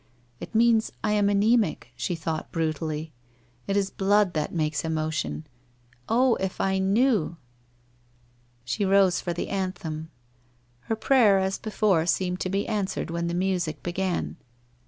'Jt 0.41 0.55
means 0.55 0.91
I 1.03 1.11
am, 1.11 1.29
ana?mic!' 1.29 1.89
she 1.95 2.15
thought 2.15 2.51
brutally. 2.51 3.11
* 3.37 3.67
It 3.67 3.77
is 3.77 3.91
blood 3.91 4.33
that 4.33 4.51
makes 4.51 4.83
emotion. 4.83 5.45
Oh, 6.09 6.33
if 6.37 6.59
I 6.59 6.79
knew?' 6.79 7.37
She 8.65 8.83
rose 8.83 9.21
for 9.21 9.31
the 9.31 9.49
anthem. 9.49 10.09
Her 10.89 10.95
prayer 10.95 11.37
as 11.37 11.59
before 11.59 12.07
seemed 12.07 12.39
to 12.39 12.49
be 12.49 12.65
answered 12.67 13.11
when 13.11 13.27
the 13.27 13.35
music 13.35 13.83
began. 13.83 14.37